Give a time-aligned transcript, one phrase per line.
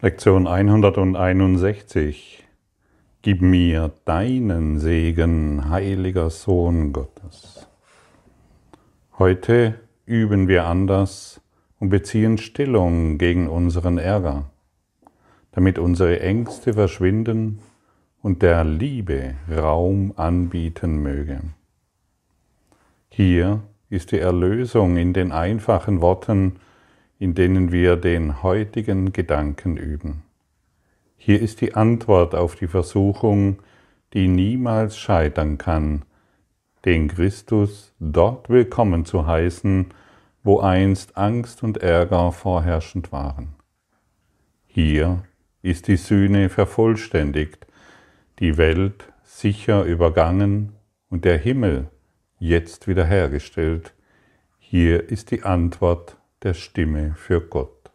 [0.00, 2.44] Lektion 161.
[3.22, 7.66] Gib mir deinen Segen, heiliger Sohn Gottes.
[9.18, 11.40] Heute üben wir anders
[11.80, 14.44] und beziehen Stillung gegen unseren Ärger,
[15.50, 17.58] damit unsere Ängste verschwinden
[18.22, 21.40] und der Liebe Raum anbieten möge.
[23.08, 26.60] Hier ist die Erlösung in den einfachen Worten,
[27.18, 30.22] in denen wir den heutigen Gedanken üben.
[31.16, 33.58] Hier ist die Antwort auf die Versuchung,
[34.12, 36.04] die niemals scheitern kann,
[36.84, 39.86] den Christus dort willkommen zu heißen,
[40.44, 43.54] wo einst Angst und Ärger vorherrschend waren.
[44.66, 45.24] Hier
[45.60, 47.66] ist die Sühne vervollständigt,
[48.38, 50.72] die Welt sicher übergangen
[51.10, 51.90] und der Himmel
[52.38, 53.92] jetzt wiederhergestellt.
[54.58, 57.90] Hier ist die Antwort der Stimme für Gott.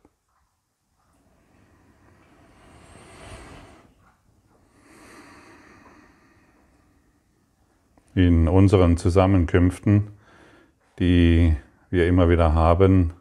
[8.16, 10.12] In unseren Zusammenkünften,
[11.00, 11.56] die
[11.90, 13.14] wir immer wieder haben,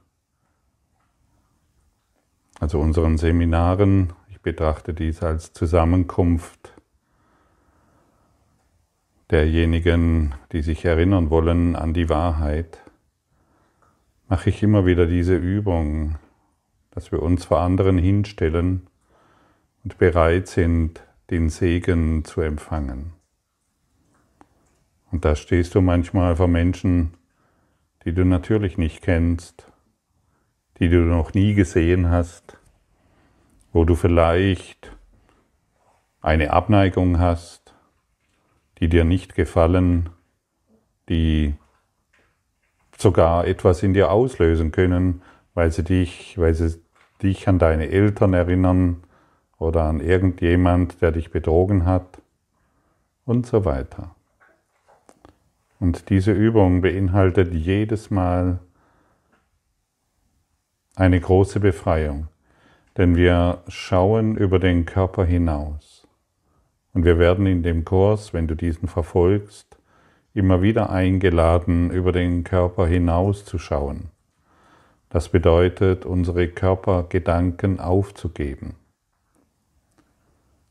[2.61, 6.75] also unseren Seminaren, ich betrachte dies als Zusammenkunft
[9.31, 12.79] derjenigen, die sich erinnern wollen an die Wahrheit,
[14.33, 16.17] mache ich immer wieder diese Übung,
[16.91, 18.87] dass wir uns vor anderen hinstellen
[19.85, 23.13] und bereit sind, den Segen zu empfangen.
[25.11, 27.13] Und da stehst du manchmal vor Menschen,
[28.07, 29.71] die du natürlich nicht kennst,
[30.79, 32.57] die du noch nie gesehen hast,
[33.75, 34.97] wo du vielleicht
[36.23, 37.75] eine Abneigung hast,
[38.79, 40.09] die dir nicht gefallen,
[41.11, 41.53] die
[43.03, 45.23] sogar etwas in dir auslösen können,
[45.55, 46.81] weil sie dich, weil sie
[47.23, 49.03] dich an deine Eltern erinnern
[49.59, 52.23] oder an irgendjemand, der dich betrogen hat
[53.25, 54.15] und so weiter.
[55.79, 58.61] Und diese Übung beinhaltet jedes Mal
[60.95, 62.29] eine große Befreiung,
[62.97, 66.07] denn wir schauen über den Körper hinaus.
[66.95, 69.79] Und wir werden in dem Kurs, wenn du diesen verfolgst,
[70.35, 74.09] immer wieder eingeladen, über den Körper hinauszuschauen.
[75.11, 78.77] Das bedeutet, unsere Körpergedanken aufzugeben.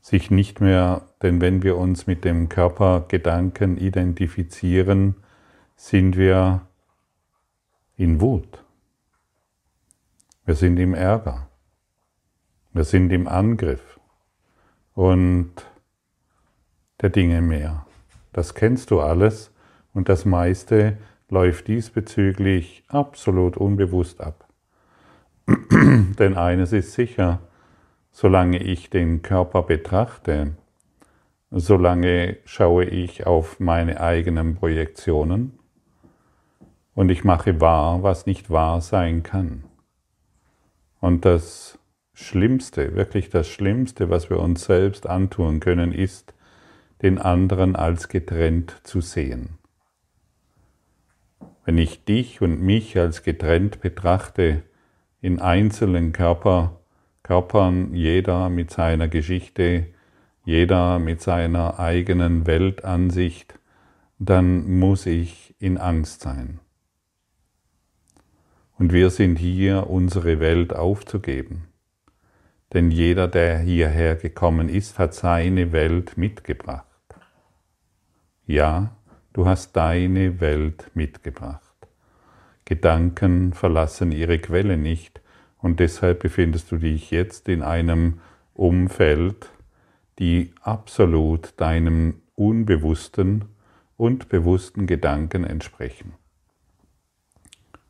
[0.00, 5.14] Sich nicht mehr, denn wenn wir uns mit dem Körpergedanken identifizieren,
[5.76, 6.62] sind wir
[7.96, 8.64] in Wut.
[10.44, 11.46] Wir sind im Ärger.
[12.72, 14.00] Wir sind im Angriff
[14.94, 15.52] und
[17.00, 17.86] der Dinge mehr.
[18.32, 19.51] Das kennst du alles
[19.94, 20.96] und das meiste
[21.28, 24.48] läuft diesbezüglich absolut unbewusst ab.
[26.18, 27.40] Denn eines ist sicher,
[28.10, 30.52] solange ich den Körper betrachte,
[31.50, 35.58] solange schaue ich auf meine eigenen Projektionen
[36.94, 39.64] und ich mache wahr, was nicht wahr sein kann.
[41.00, 41.78] Und das
[42.14, 46.34] Schlimmste, wirklich das Schlimmste, was wir uns selbst antun können, ist,
[47.00, 49.58] den anderen als getrennt zu sehen.
[51.64, 54.62] Wenn ich dich und mich als getrennt betrachte,
[55.20, 56.80] in einzelnen Körper,
[57.22, 59.86] Körpern, jeder mit seiner Geschichte,
[60.44, 63.58] jeder mit seiner eigenen Weltansicht,
[64.18, 66.58] dann muss ich in Angst sein.
[68.76, 71.68] Und wir sind hier, unsere Welt aufzugeben.
[72.72, 76.86] Denn jeder, der hierher gekommen ist, hat seine Welt mitgebracht.
[78.46, 78.96] Ja,
[79.32, 81.62] Du hast deine Welt mitgebracht.
[82.66, 85.22] Gedanken verlassen ihre Quelle nicht
[85.58, 88.20] und deshalb befindest du dich jetzt in einem
[88.52, 89.50] Umfeld,
[90.18, 93.46] die absolut deinem unbewussten
[93.96, 96.14] und bewussten Gedanken entsprechen.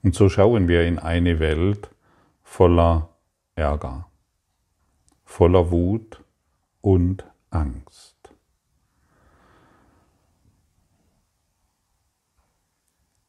[0.02, 1.90] Und so schauen wir in eine Welt
[2.42, 3.08] voller
[3.54, 4.06] Ärger,
[5.24, 6.22] voller Wut
[6.80, 8.11] und Angst.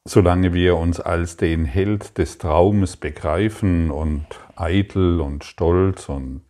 [0.05, 4.25] Solange wir uns als den Held des Traumes begreifen und
[4.57, 6.43] eitel und stolz und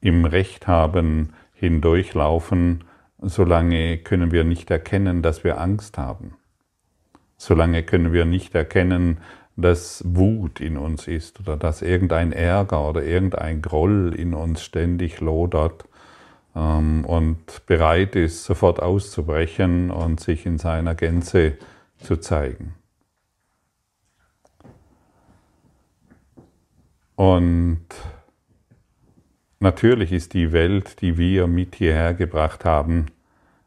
[0.00, 2.84] im Recht haben hindurchlaufen,
[3.20, 6.36] solange können wir nicht erkennen, dass wir Angst haben.
[7.36, 9.18] Solange können wir nicht erkennen,
[9.56, 15.20] dass Wut in uns ist oder dass irgendein Ärger oder irgendein Groll in uns ständig
[15.20, 15.84] lodert
[16.54, 21.66] ähm, und bereit ist, sofort auszubrechen und sich in seiner Gänze zu
[22.02, 22.74] zu zeigen.
[27.16, 27.86] Und
[29.60, 33.06] natürlich ist die Welt, die wir mit hierher gebracht haben,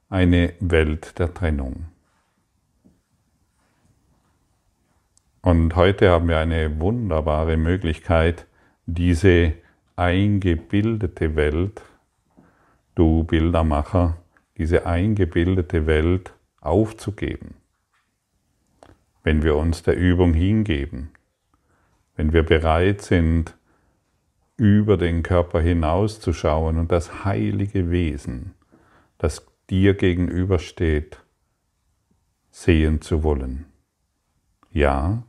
[0.10, 1.86] eine Welt der Trennung.
[5.42, 8.48] Und heute haben wir eine wunderbare Möglichkeit,
[8.88, 9.54] diese
[9.96, 11.84] eingebildete Welt,
[12.96, 14.18] du Bildermacher,
[14.58, 17.56] diese eingebildete Welt aufzugeben.
[19.26, 21.10] Wenn wir uns der Übung hingeben,
[22.16, 23.58] wenn wir bereit sind,
[24.56, 28.54] über den Körper hinauszuschauen und das heilige Wesen,
[29.18, 31.22] das dir gegenübersteht,
[32.52, 33.66] sehen zu wollen.
[34.72, 35.24] Ja,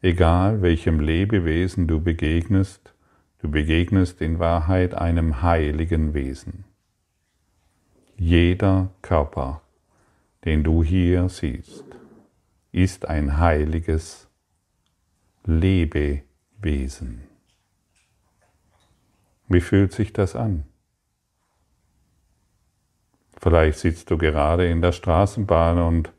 [0.00, 2.94] egal welchem Lebewesen du begegnest,
[3.40, 6.64] du begegnest in Wahrheit einem heiligen Wesen.
[8.16, 9.60] Jeder Körper,
[10.46, 11.97] den du hier siehst,
[12.82, 14.28] ist ein heiliges
[15.44, 17.24] Lebewesen.
[19.48, 20.64] Wie fühlt sich das an?
[23.40, 26.12] Vielleicht sitzt du gerade in der Straßenbahn und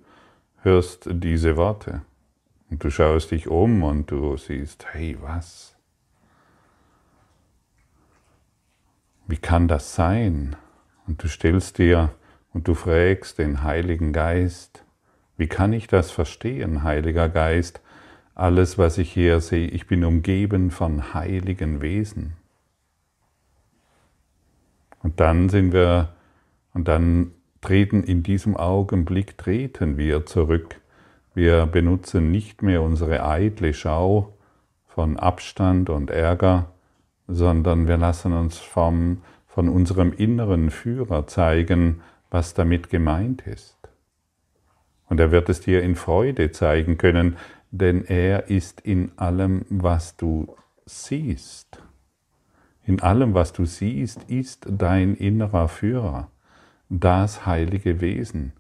[0.61, 2.01] hörst diese Worte.
[2.69, 5.77] Und du schaust dich um und du siehst, hey, was?
[9.27, 10.57] Wie kann das sein?
[11.07, 12.13] Und du stellst dir
[12.53, 14.83] und du fragst den Heiligen Geist,
[15.39, 17.79] wie kann ich das verstehen, Heiliger Geist?
[18.35, 22.33] Alles, was ich hier sehe, ich bin umgeben von heiligen Wesen.
[25.01, 26.09] Und dann sind wir,
[26.73, 27.31] und dann
[27.61, 30.81] treten in diesem Augenblick, treten wir zurück.
[31.33, 34.33] Wir benutzen nicht mehr unsere eitle Schau
[34.87, 36.73] von Abstand und Ärger,
[37.29, 43.88] sondern wir lassen uns vom, von unserem inneren Führer zeigen, was damit gemeint ist.
[45.09, 47.37] Und er wird es dir in Freude zeigen können,
[47.71, 51.81] denn er ist in allem, was du siehst.
[52.85, 56.31] In allem, was du siehst, ist dein innerer Führer,
[56.89, 58.53] das heilige Wesen,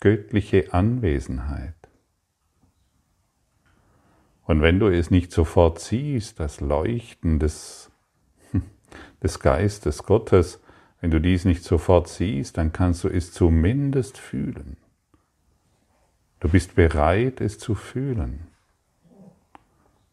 [0.00, 1.74] göttliche Anwesenheit.
[4.44, 7.90] Und wenn du es nicht sofort siehst, das Leuchten des,
[9.22, 10.60] des Geistes Gottes,
[11.00, 14.76] wenn du dies nicht sofort siehst, dann kannst du es zumindest fühlen.
[16.44, 18.40] Du bist bereit, es zu fühlen.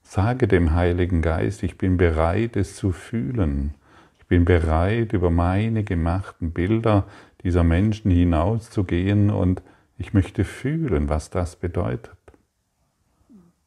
[0.01, 3.73] Sage dem Heiligen Geist, ich bin bereit, es zu fühlen.
[4.17, 7.05] Ich bin bereit, über meine gemachten Bilder
[7.43, 9.61] dieser Menschen hinauszugehen und
[9.97, 12.17] ich möchte fühlen, was das bedeutet.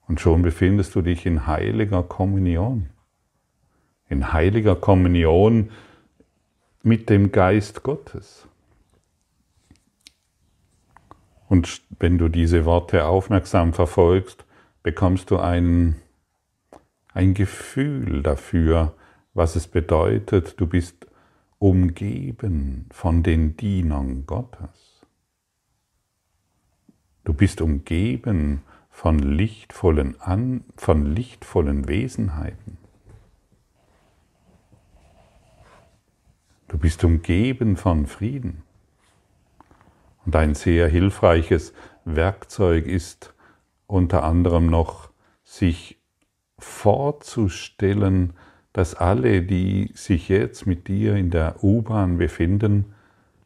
[0.09, 2.89] Und schon befindest du dich in heiliger Kommunion.
[4.09, 5.69] In heiliger Kommunion
[6.83, 8.49] mit dem Geist Gottes.
[11.49, 14.45] Und wenn du diese Worte aufmerksam verfolgst,
[14.83, 15.97] bekommst du einen
[17.15, 18.95] ein Gefühl dafür,
[19.35, 21.07] was es bedeutet, du bist
[21.61, 25.07] umgeben von den Dienern Gottes.
[27.25, 32.79] Du bist umgeben von lichtvollen, An von lichtvollen Wesenheiten.
[36.69, 38.64] Du bist umgeben von Frieden.
[40.25, 41.75] Und ein sehr hilfreiches
[42.05, 43.35] Werkzeug ist
[43.87, 45.11] unter anderem noch,
[45.45, 45.99] sich
[46.59, 48.33] vorzustellen,
[48.73, 52.95] dass alle, die sich jetzt mit dir in der U-Bahn befinden,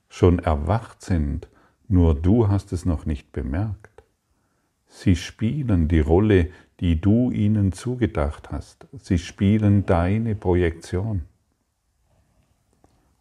[0.09, 1.49] schon erwacht sind,
[1.89, 4.03] nur du hast es noch nicht bemerkt.
[4.87, 8.87] Sie spielen die Rolle, die du ihnen zugedacht hast.
[8.99, 11.23] Sie spielen deine Projektion.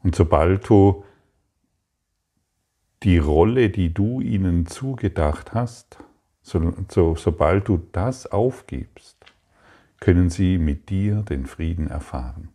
[0.03, 1.03] Und sobald du
[3.03, 5.97] die Rolle, die du ihnen zugedacht hast,
[6.41, 9.17] so, so, sobald du das aufgibst,
[9.99, 12.49] können sie mit dir den Frieden erfahren.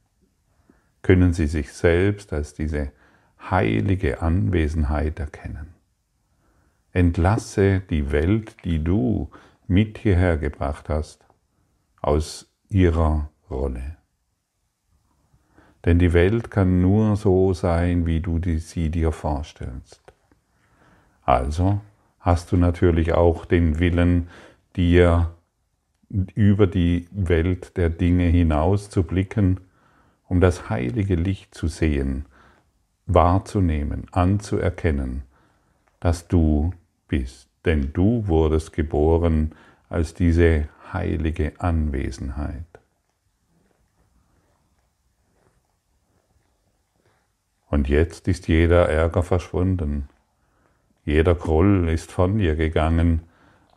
[1.03, 2.93] Können sie sich selbst als diese
[3.51, 5.75] heilige Anwesenheit erkennen.
[6.93, 9.31] Entlasse die Welt, die du
[9.67, 11.25] mit hierher gebracht hast,
[12.01, 13.97] aus ihrer Rolle.
[15.85, 20.02] Denn die Welt kann nur so sein, wie du sie dir vorstellst.
[21.25, 21.81] Also
[22.21, 24.29] hast du natürlich auch den Willen,
[24.77, 25.31] dir
[26.09, 29.61] über die Welt der Dinge hinaus zu blicken,
[30.29, 32.27] um das heilige Licht zu sehen,
[33.07, 35.23] wahrzunehmen, anzuerkennen,
[36.01, 36.73] dass du
[37.09, 37.49] bist.
[37.65, 39.53] Denn du wurdest geboren
[39.89, 42.65] als diese heilige Anwesenheit.
[47.69, 50.09] Und jetzt ist jeder Ärger verschwunden,
[51.05, 53.23] jeder Groll ist von dir gegangen,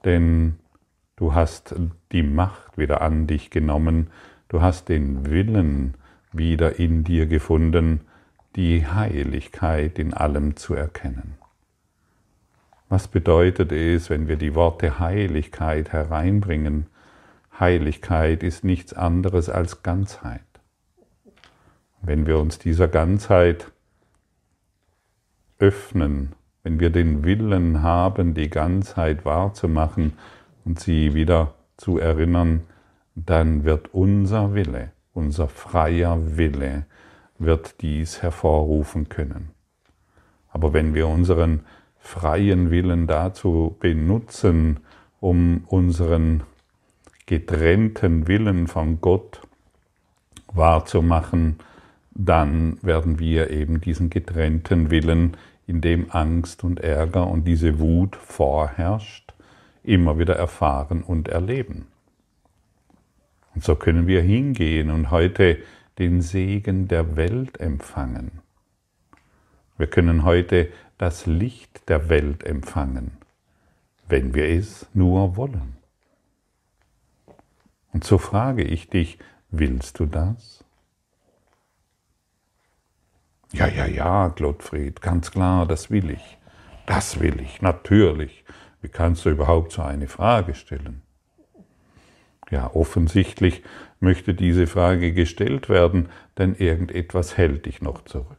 [0.04, 0.58] denn
[1.18, 1.74] Du hast
[2.12, 4.10] die Macht wieder an dich genommen.
[4.50, 5.94] Du hast den Willen
[6.34, 8.02] wieder in dir gefunden,
[8.58, 11.38] die Heiligkeit in allem zu erkennen.
[12.90, 16.88] Was bedeutet es, wenn wir die Worte Heiligkeit hereinbringen?
[17.58, 20.42] Heiligkeit ist nichts anderes als Ganzheit.
[22.02, 23.72] Wenn wir uns dieser Ganzheit
[25.60, 26.34] öffnen,
[26.66, 30.14] wenn wir den Willen haben, die Ganzheit wahrzumachen
[30.66, 32.62] und sie wieder zu erinnern,
[33.14, 36.88] dann wird unser Wille, unser freier Wille,
[37.38, 39.52] wird dies hervorrufen können.
[40.50, 41.60] Aber wenn wir unseren
[42.00, 44.80] freien Willen dazu benutzen,
[45.20, 46.42] um unseren
[47.28, 49.42] getrennten Willen von Gott
[50.52, 51.58] wahrzumachen,
[52.16, 58.16] dann werden wir eben diesen getrennten Willen, in dem Angst und Ärger und diese Wut
[58.16, 59.34] vorherrscht,
[59.84, 61.88] immer wieder erfahren und erleben.
[63.54, 65.60] Und so können wir hingehen und heute
[65.98, 68.42] den Segen der Welt empfangen.
[69.78, 73.12] Wir können heute das Licht der Welt empfangen,
[74.08, 75.78] wenn wir es nur wollen.
[77.94, 79.20] Und so frage ich dich,
[79.52, 80.65] willst du das?
[83.56, 86.38] Ja, ja, ja, Gottfried, ganz klar, das will ich.
[86.86, 88.44] Das will ich, natürlich.
[88.82, 91.04] Wie kannst du überhaupt so eine Frage stellen?
[92.52, 93.64] Ja, offensichtlich
[94.02, 98.38] möchte diese Frage gestellt werden, denn irgendetwas hält dich noch zurück.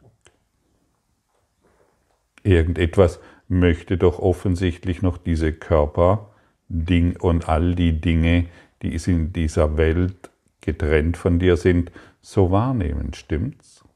[2.43, 6.29] Irgendetwas möchte doch offensichtlich noch diese Körper
[6.69, 8.45] Ding und all die Dinge,
[8.83, 10.29] die in dieser Welt
[10.61, 13.86] getrennt von dir sind, so wahrnehmen, stimmt's?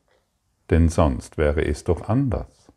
[0.71, 2.71] Denn sonst wäre es doch anders.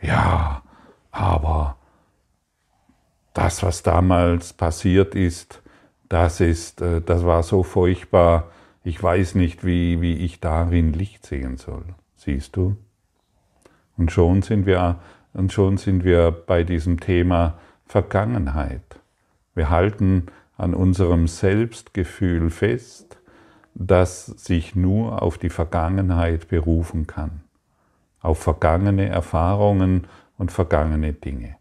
[0.00, 0.62] Ja,
[1.10, 1.76] aber
[3.34, 5.60] das, was damals passiert ist,
[6.08, 8.50] das ist, äh, das war so furchtbar.
[8.84, 11.84] Ich weiß nicht, wie, wie ich darin Licht sehen soll.
[12.16, 12.76] Siehst du?
[13.96, 15.00] Und schon sind wir,
[15.32, 19.00] und schon sind wir bei diesem Thema Vergangenheit.
[19.54, 20.26] Wir halten
[20.56, 23.18] an unserem Selbstgefühl fest,
[23.74, 27.42] das sich nur auf die Vergangenheit berufen kann,
[28.20, 30.06] auf vergangene Erfahrungen
[30.38, 31.56] und vergangene Dinge.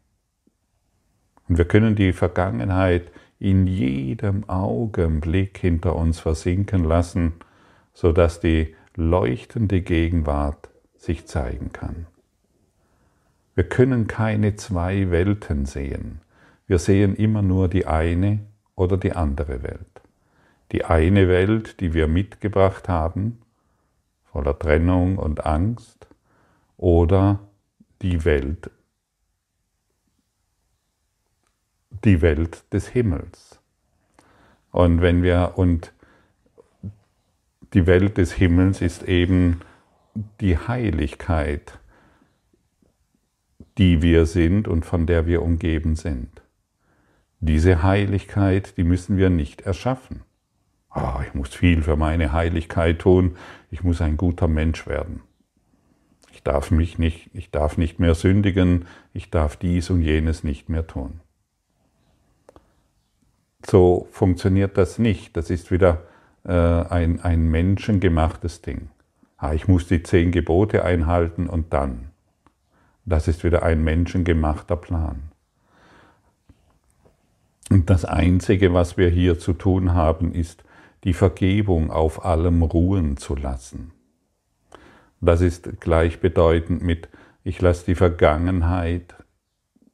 [1.47, 7.33] Und wir können die Vergangenheit in jedem Augenblick hinter uns versinken lassen,
[7.93, 12.07] sodass die leuchtende Gegenwart sich zeigen kann.
[13.55, 16.21] Wir können keine zwei Welten sehen.
[16.65, 18.39] Wir sehen immer nur die eine
[18.75, 19.92] oder die andere Welt.
[20.73, 23.39] Die eine Welt, die wir mitgebracht haben,
[24.25, 26.07] voller Trennung und Angst,
[26.77, 27.39] oder
[28.01, 28.71] die Welt,
[32.03, 33.61] die Welt des Himmels.
[34.71, 35.93] Und wenn wir, und
[37.73, 39.61] die Welt des Himmels ist eben
[40.41, 41.79] die Heiligkeit,
[43.77, 46.41] die wir sind und von der wir umgeben sind.
[47.39, 50.23] Diese Heiligkeit, die müssen wir nicht erschaffen.
[50.95, 53.35] Oh, ich muss viel für meine Heiligkeit tun,
[53.71, 55.21] ich muss ein guter Mensch werden.
[56.31, 60.69] Ich darf mich nicht, ich darf nicht mehr sündigen, ich darf dies und jenes nicht
[60.69, 61.19] mehr tun.
[63.65, 65.37] So funktioniert das nicht.
[65.37, 66.03] Das ist wieder
[66.43, 68.89] äh, ein, ein menschengemachtes Ding.
[69.37, 72.09] Ah, ich muss die zehn Gebote einhalten und dann.
[73.05, 75.31] Das ist wieder ein menschengemachter Plan.
[77.69, 80.63] Und das Einzige, was wir hier zu tun haben, ist,
[81.03, 83.91] die Vergebung auf allem ruhen zu lassen.
[85.21, 87.09] Das ist gleichbedeutend mit,
[87.43, 89.15] ich lasse die Vergangenheit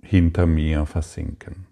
[0.02, 1.68] hinter mir versinken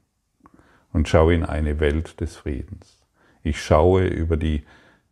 [0.94, 3.01] und schaue in eine Welt des Friedens.
[3.44, 4.63] Ich schaue über die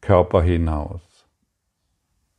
[0.02, 1.28] Körper hinaus.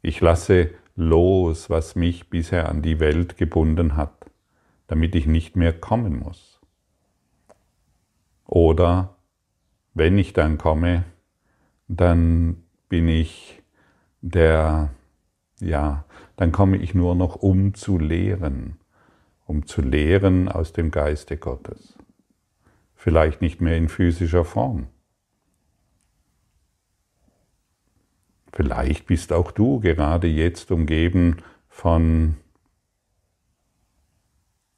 [0.02, 4.26] Ich lasse los, was mich bisher an die Welt gebunden hat,
[4.86, 6.60] damit ich nicht mehr kommen muss.
[8.44, 9.16] Oder
[9.94, 11.04] wenn ich dann komme,
[11.88, 13.62] dann bin ich
[14.20, 14.90] der,
[15.60, 16.04] ja,
[16.36, 18.78] dann komme ich nur noch um zu lehren,
[19.44, 21.98] um zu lehren aus dem Geiste Gottes.
[22.94, 24.88] Vielleicht nicht mehr in physischer Form,
[28.56, 32.38] Vielleicht bist auch du gerade jetzt umgeben von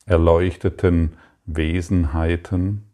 [0.05, 2.88] erleuchteten Wesenheiten,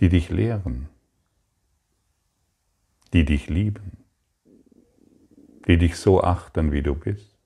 [0.00, 0.88] die dich lehren,
[3.12, 3.98] die dich lieben,
[5.66, 7.38] die dich so achten, wie du bist.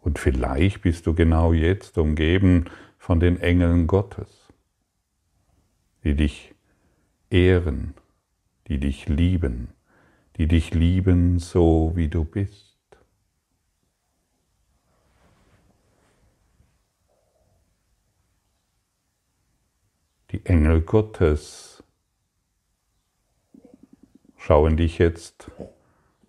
[0.00, 2.66] Und vielleicht bist du genau jetzt umgeben
[2.98, 4.42] von den Engeln Gottes
[6.04, 6.54] die dich
[7.30, 7.94] ehren,
[8.68, 9.68] die dich lieben,
[10.36, 12.71] die dich lieben so wie du bist.
[20.32, 21.82] Die Engel Gottes.
[24.38, 25.50] Schauen dich jetzt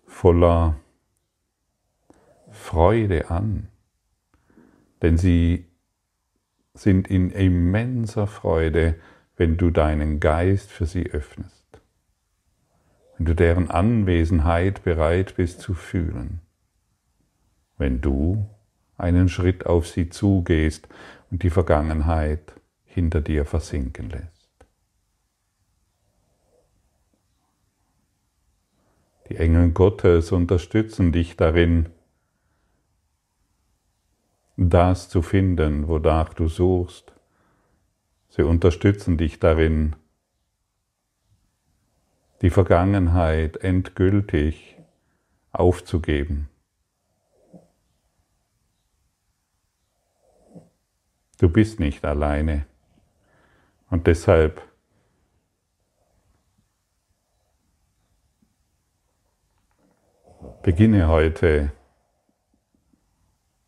[0.06, 0.76] voller
[2.50, 3.68] Freude an,
[5.00, 5.66] denn sie
[6.74, 8.96] sind in immenser Freude,
[9.36, 11.80] wenn du deinen Geist für sie öffnest,
[13.16, 16.42] wenn du deren Anwesenheit bereit bist zu fühlen,
[17.78, 18.50] wenn du
[18.98, 20.88] einen Schritt auf sie zugehst
[21.30, 22.54] und die Vergangenheit
[22.94, 24.50] hinter dir versinken lässt.
[29.28, 31.88] Die Engel Gottes unterstützen dich darin,
[34.56, 37.12] das zu finden, wonach du suchst.
[38.28, 39.96] Sie unterstützen dich darin,
[42.42, 44.76] die Vergangenheit endgültig
[45.50, 46.48] aufzugeben.
[51.38, 52.66] Du bist nicht alleine.
[53.94, 54.60] Und deshalb
[60.64, 61.70] beginne heute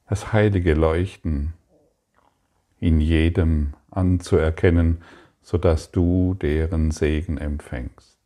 [0.08, 1.54] das heilige Leuchten
[2.80, 5.04] in jedem anzuerkennen,
[5.42, 8.18] sodass du deren Segen empfängst.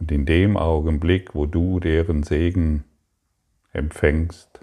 [0.00, 2.84] Und in dem Augenblick, wo du deren Segen
[3.74, 4.60] empfängst,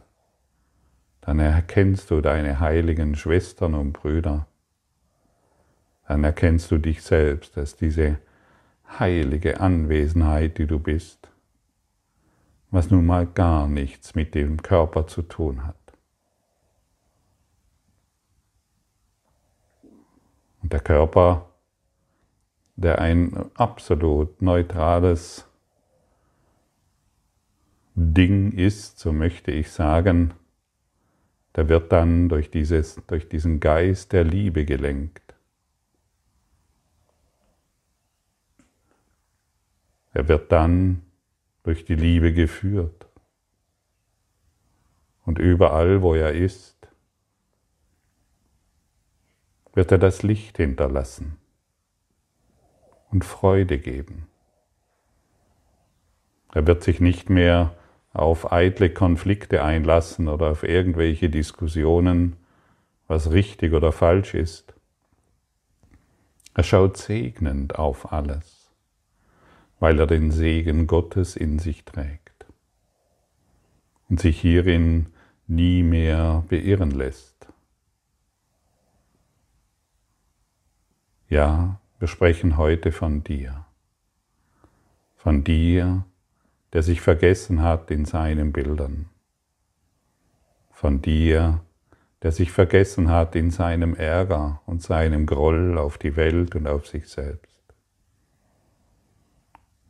[1.22, 4.48] dann erkennst du deine heiligen Schwestern und Brüder,
[6.08, 8.18] dann erkennst du dich selbst als diese
[9.00, 11.30] heilige Anwesenheit, die du bist
[12.76, 15.76] was nun mal gar nichts mit dem Körper zu tun hat.
[20.62, 21.50] Und der Körper,
[22.76, 25.48] der ein absolut neutrales
[27.94, 30.34] Ding ist, so möchte ich sagen,
[31.56, 35.25] der wird dann durch, dieses, durch diesen Geist der Liebe gelenkt.
[40.16, 41.02] Er wird dann
[41.64, 43.06] durch die Liebe geführt.
[45.26, 46.88] Und überall, wo er ist,
[49.74, 51.36] wird er das Licht hinterlassen
[53.12, 54.28] und Freude geben.
[56.54, 57.76] Er wird sich nicht mehr
[58.14, 62.38] auf eitle Konflikte einlassen oder auf irgendwelche Diskussionen,
[63.10, 64.74] was richtig oder falsch ist.
[66.54, 68.55] Er schaut segnend auf alles
[69.86, 72.48] weil er den Segen Gottes in sich trägt
[74.10, 75.14] und sich hierin
[75.46, 77.46] nie mehr beirren lässt.
[81.30, 83.68] Ja, wir sprechen heute von dir,
[85.18, 86.04] von dir,
[86.74, 89.10] der sich vergessen hat in seinen Bildern,
[90.72, 91.62] von dir,
[92.24, 96.88] der sich vergessen hat in seinem Ärger und seinem Groll auf die Welt und auf
[96.88, 97.55] sich selbst.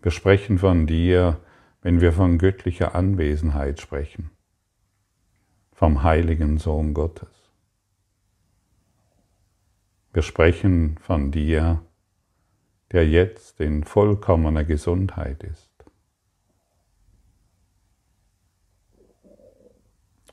[0.05, 1.41] Wir sprechen von dir,
[1.81, 4.29] wenn wir von göttlicher Anwesenheit sprechen,
[5.71, 7.51] vom heiligen Sohn Gottes.
[10.13, 11.81] Wir sprechen von dir,
[12.91, 15.73] der jetzt in vollkommener Gesundheit ist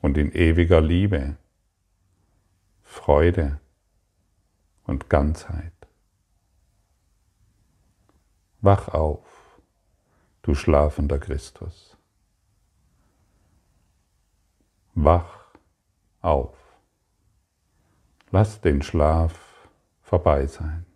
[0.02, 1.38] und in ewiger Liebe,
[2.82, 3.58] Freude
[4.85, 5.72] und Ganzheit.
[8.61, 9.32] Wach auf
[10.42, 11.96] du schlafender Christus.
[14.94, 15.46] Wach
[16.20, 16.57] auf.
[18.31, 19.68] Lass den Schlaf
[20.02, 20.87] vorbei sein.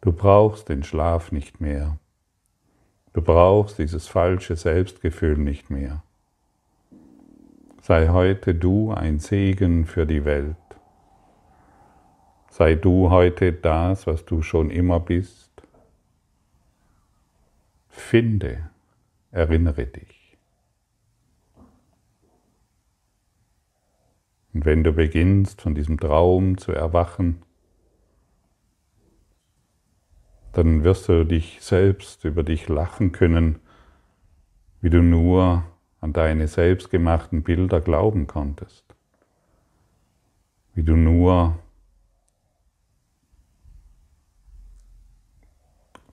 [0.00, 1.98] Du brauchst den Schlaf nicht mehr.
[3.12, 6.02] Du brauchst dieses falsche Selbstgefühl nicht mehr.
[7.82, 10.56] Sei heute du ein Segen für die Welt.
[12.58, 15.50] Sei du heute das, was du schon immer bist.
[17.90, 18.70] Finde,
[19.30, 20.38] erinnere dich.
[24.54, 27.42] Und wenn du beginnst, von diesem Traum zu erwachen,
[30.54, 33.58] dann wirst du dich selbst über dich lachen können,
[34.80, 35.62] wie du nur
[36.00, 38.86] an deine selbstgemachten Bilder glauben konntest,
[40.72, 41.58] wie du nur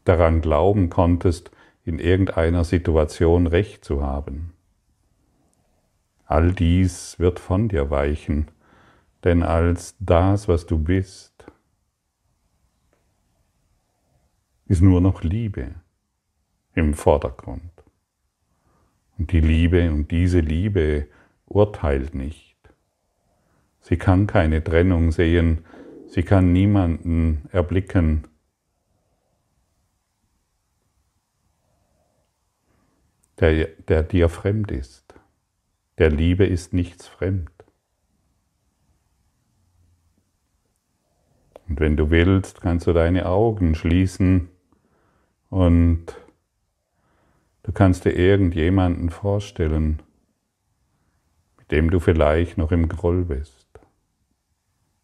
[0.03, 1.51] daran glauben konntest,
[1.85, 4.53] in irgendeiner Situation recht zu haben.
[6.25, 8.49] All dies wird von dir weichen,
[9.23, 11.45] denn als das, was du bist,
[14.65, 15.75] ist nur noch Liebe
[16.73, 17.71] im Vordergrund.
[19.17, 21.07] Und die Liebe und diese Liebe
[21.45, 22.57] urteilt nicht.
[23.81, 25.65] Sie kann keine Trennung sehen,
[26.07, 28.27] sie kann niemanden erblicken,
[33.43, 35.15] der, der dir fremd ist.
[35.97, 37.51] Der Liebe ist nichts fremd.
[41.67, 44.47] Und wenn du willst, kannst du deine Augen schließen
[45.49, 46.05] und
[47.63, 50.01] du kannst dir irgendjemanden vorstellen,
[51.57, 53.67] mit dem du vielleicht noch im Groll bist,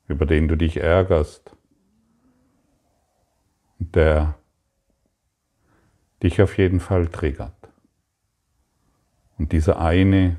[0.07, 1.55] über den du dich ärgerst
[3.79, 4.35] und der
[6.23, 7.58] dich auf jeden Fall triggert.
[9.39, 10.35] Und dieser eine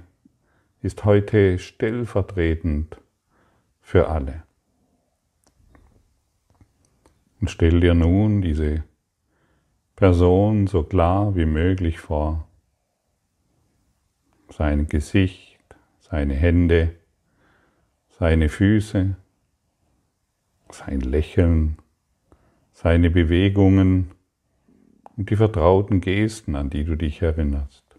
[0.82, 3.00] ist heute stellvertretend
[3.80, 4.42] für alle.
[7.40, 8.84] Und stell dir nun diese
[9.96, 12.46] Person so klar wie möglich vor.
[14.50, 15.58] Sein Gesicht,
[16.00, 16.94] seine Hände,
[18.10, 19.16] seine Füße,
[20.70, 21.78] sein Lächeln,
[22.72, 24.10] seine Bewegungen
[25.16, 27.89] und die vertrauten Gesten, an die du dich erinnerst.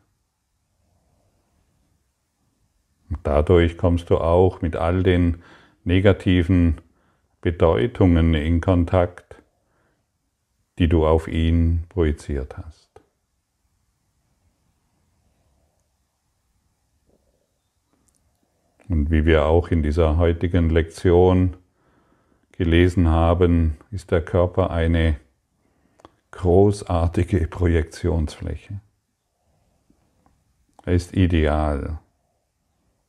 [3.12, 5.44] Und dadurch kommst du auch mit all den
[5.84, 6.80] negativen
[7.42, 9.36] Bedeutungen in Kontakt,
[10.80, 12.90] die du auf ihn projiziert hast.
[18.88, 21.58] Und wie wir auch in dieser heutigen Lektion
[22.52, 25.18] gelesen haben, ist der Körper eine
[26.32, 28.80] großartige Projektionsfläche.
[30.86, 32.01] Er ist ideal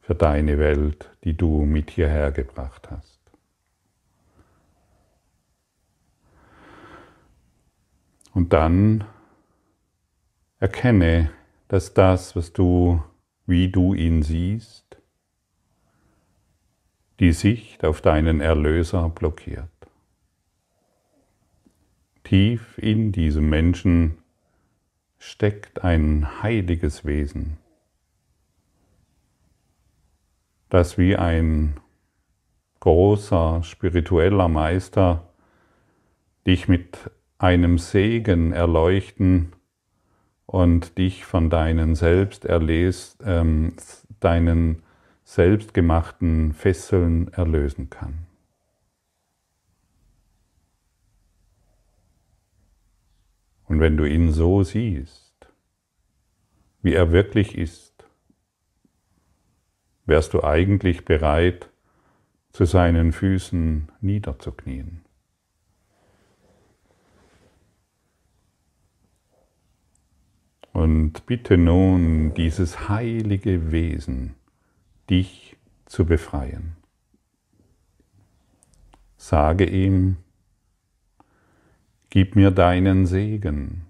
[0.02, 3.20] für deine Welt, die du mit hierher gebracht hast.
[8.34, 9.04] Und dann
[10.58, 11.30] erkenne,
[11.68, 13.02] dass das, was du,
[13.46, 14.96] wie du ihn siehst,
[17.20, 19.68] die Sicht auf deinen Erlöser blockiert.
[22.24, 24.18] Tief in diesem Menschen
[25.18, 27.58] steckt ein heiliges Wesen,
[30.72, 31.74] das wie ein
[32.80, 35.28] großer spiritueller Meister
[36.46, 39.52] dich mit einem Segen erleuchten
[40.46, 43.74] und dich von deinen selbst erlest, ähm,
[44.20, 44.82] deinen
[45.24, 48.26] selbstgemachten Fesseln erlösen kann.
[53.66, 55.34] Und wenn du ihn so siehst,
[56.80, 57.91] wie er wirklich ist,
[60.06, 61.68] wärst du eigentlich bereit,
[62.52, 65.04] zu seinen Füßen niederzuknien.
[70.72, 74.34] Und bitte nun dieses heilige Wesen,
[75.08, 76.76] dich zu befreien.
[79.16, 80.16] Sage ihm,
[82.10, 83.86] gib mir deinen Segen,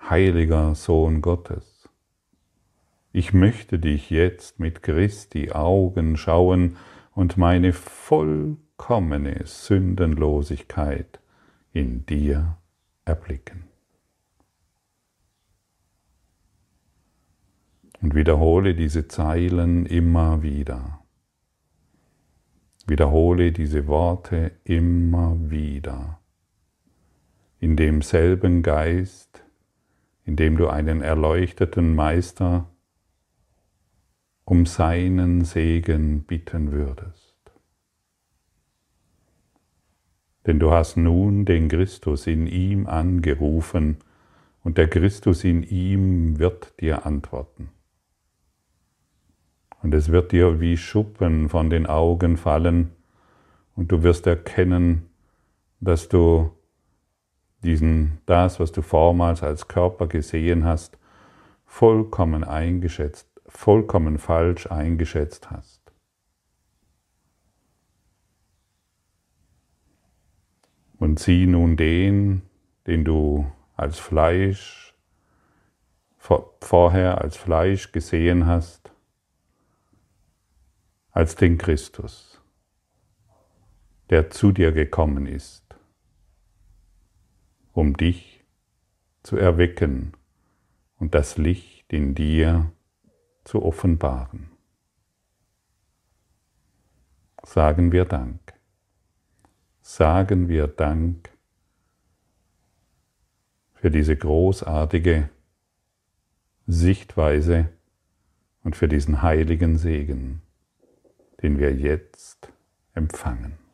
[0.00, 1.75] heiliger Sohn Gottes.
[3.16, 6.76] Ich möchte dich jetzt mit Christi Augen schauen
[7.14, 11.18] und meine vollkommene Sündenlosigkeit
[11.72, 12.58] in dir
[13.06, 13.64] erblicken.
[18.02, 21.02] Und wiederhole diese Zeilen immer wieder.
[22.86, 26.20] Wiederhole diese Worte immer wieder.
[27.60, 29.42] In demselben Geist,
[30.26, 32.68] in dem du einen erleuchteten Meister
[34.46, 37.34] um seinen Segen bitten würdest.
[40.46, 43.96] Denn du hast nun den Christus in ihm angerufen
[44.62, 47.70] und der Christus in ihm wird dir antworten.
[49.82, 52.92] Und es wird dir wie Schuppen von den Augen fallen
[53.74, 55.10] und du wirst erkennen,
[55.80, 56.52] dass du
[57.64, 60.98] diesen, das, was du vormals als Körper gesehen hast,
[61.64, 65.80] vollkommen eingeschätzt vollkommen falsch eingeschätzt hast.
[70.98, 72.42] Und sieh nun den,
[72.86, 74.94] den du als Fleisch,
[76.18, 78.90] vorher als Fleisch gesehen hast,
[81.10, 82.40] als den Christus,
[84.10, 85.64] der zu dir gekommen ist,
[87.72, 88.44] um dich
[89.22, 90.12] zu erwecken
[90.98, 92.72] und das Licht in dir
[93.46, 94.50] zu offenbaren.
[97.46, 98.40] sagen wir Dank.
[99.80, 101.30] Sagen wir Dank
[103.74, 105.30] für diese großartige
[106.66, 107.68] Sichtweise
[108.64, 110.42] und für diesen heiligen Segen,
[111.40, 112.52] den wir jetzt
[112.94, 113.65] empfangen.